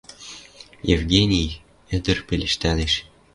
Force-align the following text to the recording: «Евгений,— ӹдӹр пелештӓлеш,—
«Евгений,— 0.95 1.59
ӹдӹр 1.95 2.17
пелештӓлеш,— 2.27 2.93